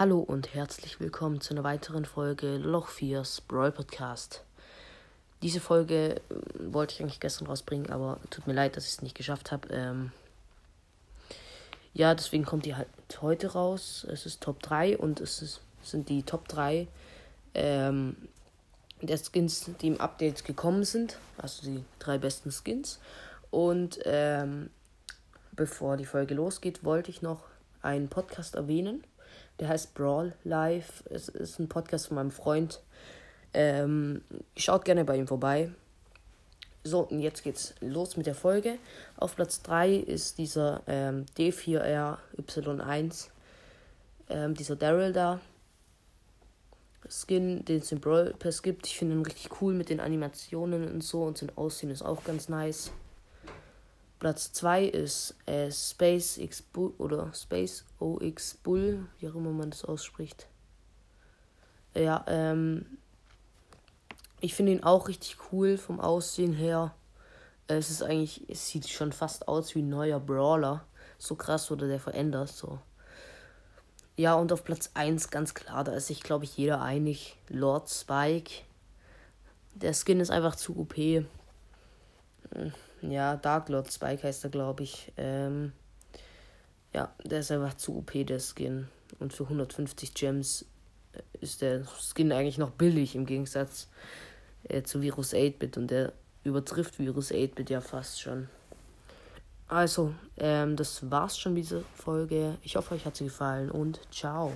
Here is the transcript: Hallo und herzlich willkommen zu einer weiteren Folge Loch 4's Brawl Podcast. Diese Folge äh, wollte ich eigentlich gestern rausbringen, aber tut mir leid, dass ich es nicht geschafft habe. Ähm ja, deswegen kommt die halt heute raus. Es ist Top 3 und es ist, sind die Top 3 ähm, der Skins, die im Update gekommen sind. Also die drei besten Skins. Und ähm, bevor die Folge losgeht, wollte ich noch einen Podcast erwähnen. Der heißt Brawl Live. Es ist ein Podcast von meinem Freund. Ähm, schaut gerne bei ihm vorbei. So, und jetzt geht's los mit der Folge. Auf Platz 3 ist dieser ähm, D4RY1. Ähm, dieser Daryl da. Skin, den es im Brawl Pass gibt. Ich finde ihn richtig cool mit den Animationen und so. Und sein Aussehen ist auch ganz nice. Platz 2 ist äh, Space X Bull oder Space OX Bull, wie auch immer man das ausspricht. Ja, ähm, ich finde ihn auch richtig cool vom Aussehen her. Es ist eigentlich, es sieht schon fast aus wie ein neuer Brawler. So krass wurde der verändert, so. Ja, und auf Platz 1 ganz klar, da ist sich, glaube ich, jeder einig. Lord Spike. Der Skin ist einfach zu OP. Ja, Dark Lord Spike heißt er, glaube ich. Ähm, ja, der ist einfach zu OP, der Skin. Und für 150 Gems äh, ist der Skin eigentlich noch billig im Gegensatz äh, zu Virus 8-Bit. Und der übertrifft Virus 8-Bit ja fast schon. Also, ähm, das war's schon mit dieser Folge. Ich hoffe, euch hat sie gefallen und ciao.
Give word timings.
Hallo 0.00 0.20
und 0.20 0.54
herzlich 0.54 0.98
willkommen 0.98 1.42
zu 1.42 1.52
einer 1.52 1.62
weiteren 1.62 2.06
Folge 2.06 2.56
Loch 2.56 2.88
4's 2.88 3.42
Brawl 3.42 3.70
Podcast. 3.70 4.44
Diese 5.42 5.60
Folge 5.60 6.14
äh, 6.14 6.22
wollte 6.72 6.94
ich 6.94 7.02
eigentlich 7.02 7.20
gestern 7.20 7.48
rausbringen, 7.48 7.90
aber 7.90 8.18
tut 8.30 8.46
mir 8.46 8.54
leid, 8.54 8.78
dass 8.78 8.86
ich 8.86 8.92
es 8.92 9.02
nicht 9.02 9.14
geschafft 9.14 9.52
habe. 9.52 9.68
Ähm 9.68 10.12
ja, 11.92 12.14
deswegen 12.14 12.46
kommt 12.46 12.64
die 12.64 12.76
halt 12.76 12.88
heute 13.20 13.52
raus. 13.52 14.06
Es 14.10 14.24
ist 14.24 14.42
Top 14.42 14.62
3 14.62 14.96
und 14.96 15.20
es 15.20 15.42
ist, 15.42 15.60
sind 15.82 16.08
die 16.08 16.22
Top 16.22 16.48
3 16.48 16.88
ähm, 17.52 18.16
der 19.02 19.18
Skins, 19.18 19.70
die 19.82 19.88
im 19.88 20.00
Update 20.00 20.46
gekommen 20.46 20.84
sind. 20.84 21.18
Also 21.36 21.62
die 21.66 21.84
drei 21.98 22.16
besten 22.16 22.50
Skins. 22.50 23.00
Und 23.50 24.00
ähm, 24.06 24.70
bevor 25.52 25.98
die 25.98 26.06
Folge 26.06 26.32
losgeht, 26.32 26.84
wollte 26.84 27.10
ich 27.10 27.20
noch 27.20 27.42
einen 27.82 28.08
Podcast 28.08 28.54
erwähnen. 28.54 29.04
Der 29.60 29.68
heißt 29.68 29.94
Brawl 29.94 30.34
Live. 30.42 31.04
Es 31.10 31.28
ist 31.28 31.58
ein 31.58 31.68
Podcast 31.68 32.08
von 32.08 32.14
meinem 32.16 32.30
Freund. 32.30 32.80
Ähm, 33.52 34.22
schaut 34.56 34.86
gerne 34.86 35.04
bei 35.04 35.16
ihm 35.16 35.26
vorbei. 35.26 35.70
So, 36.82 37.00
und 37.00 37.20
jetzt 37.20 37.42
geht's 37.42 37.74
los 37.80 38.16
mit 38.16 38.26
der 38.26 38.34
Folge. 38.34 38.78
Auf 39.16 39.36
Platz 39.36 39.60
3 39.62 39.96
ist 39.96 40.38
dieser 40.38 40.82
ähm, 40.86 41.26
D4RY1. 41.36 43.28
Ähm, 44.30 44.54
dieser 44.54 44.76
Daryl 44.76 45.12
da. 45.12 45.40
Skin, 47.06 47.62
den 47.66 47.80
es 47.80 47.92
im 47.92 48.00
Brawl 48.00 48.32
Pass 48.38 48.62
gibt. 48.62 48.86
Ich 48.86 48.96
finde 48.96 49.16
ihn 49.16 49.22
richtig 49.22 49.60
cool 49.60 49.74
mit 49.74 49.90
den 49.90 50.00
Animationen 50.00 50.90
und 50.90 51.04
so. 51.04 51.24
Und 51.24 51.36
sein 51.36 51.52
Aussehen 51.56 51.90
ist 51.90 52.00
auch 52.02 52.24
ganz 52.24 52.48
nice. 52.48 52.92
Platz 54.20 54.52
2 54.52 54.84
ist 54.84 55.34
äh, 55.46 55.72
Space 55.72 56.36
X 56.36 56.60
Bull 56.60 56.92
oder 56.98 57.32
Space 57.32 57.86
OX 57.98 58.54
Bull, 58.54 59.06
wie 59.18 59.28
auch 59.28 59.34
immer 59.34 59.50
man 59.50 59.70
das 59.70 59.86
ausspricht. 59.86 60.46
Ja, 61.94 62.22
ähm, 62.28 62.98
ich 64.40 64.54
finde 64.54 64.72
ihn 64.72 64.84
auch 64.84 65.08
richtig 65.08 65.38
cool 65.50 65.78
vom 65.78 66.00
Aussehen 66.00 66.52
her. 66.52 66.94
Es 67.66 67.90
ist 67.90 68.02
eigentlich, 68.02 68.44
es 68.50 68.68
sieht 68.68 68.90
schon 68.90 69.12
fast 69.12 69.48
aus 69.48 69.74
wie 69.74 69.80
ein 69.80 69.88
neuer 69.88 70.20
Brawler. 70.20 70.84
So 71.16 71.34
krass 71.34 71.70
wurde 71.70 71.88
der 71.88 71.98
verändert, 71.98 72.50
so. 72.50 72.78
Ja, 74.16 74.34
und 74.34 74.52
auf 74.52 74.64
Platz 74.64 74.90
1 74.92 75.30
ganz 75.30 75.54
klar, 75.54 75.82
da 75.82 75.92
ist 75.92 76.08
sich, 76.08 76.22
glaube 76.22 76.44
ich, 76.44 76.58
jeder 76.58 76.82
einig. 76.82 77.38
Lord 77.48 77.88
Spike. 77.88 78.64
Der 79.74 79.94
Skin 79.94 80.20
ist 80.20 80.30
einfach 80.30 80.56
zu 80.56 80.78
OP. 80.78 80.94
Ja, 83.02 83.36
Dark 83.36 83.68
Lord 83.68 83.92
Spike 83.92 84.22
heißt 84.22 84.44
er, 84.44 84.50
glaube 84.50 84.82
ich. 84.82 85.12
Ähm, 85.16 85.72
ja, 86.94 87.12
der 87.24 87.40
ist 87.40 87.50
einfach 87.50 87.74
zu 87.74 87.96
OP, 87.96 88.12
der 88.26 88.40
Skin. 88.40 88.88
Und 89.18 89.32
für 89.32 89.44
150 89.44 90.14
Gems 90.14 90.66
äh, 91.12 91.22
ist 91.40 91.62
der 91.62 91.84
Skin 91.86 92.32
eigentlich 92.32 92.58
noch 92.58 92.70
billig 92.70 93.14
im 93.14 93.26
Gegensatz 93.26 93.88
äh, 94.64 94.82
zu 94.82 95.00
Virus 95.00 95.32
8-Bit. 95.32 95.76
Und 95.76 95.90
der 95.90 96.12
übertrifft 96.44 96.98
Virus 96.98 97.30
8-Bit 97.30 97.70
ja 97.70 97.80
fast 97.80 98.20
schon. 98.20 98.48
Also, 99.68 100.12
ähm, 100.36 100.76
das 100.76 101.10
war's 101.10 101.38
schon 101.38 101.54
mit 101.54 101.64
dieser 101.64 101.82
Folge. 101.94 102.58
Ich 102.62 102.76
hoffe, 102.76 102.94
euch 102.94 103.06
hat 103.06 103.16
sie 103.16 103.24
gefallen 103.24 103.70
und 103.70 104.00
ciao. 104.12 104.52